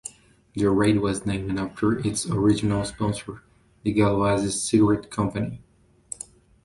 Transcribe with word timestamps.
The 0.55 0.67
Raid 0.67 0.99
was 0.99 1.27
named 1.27 1.59
after 1.59 1.99
its 1.99 2.25
original 2.27 2.83
sponsor, 2.85 3.43
the 3.83 3.93
Gauloises 3.93 4.59
Cigarette 4.67 5.11
Company. 5.11 5.61